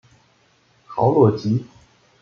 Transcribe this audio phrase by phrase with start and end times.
[0.87, 1.63] 豪洛吉。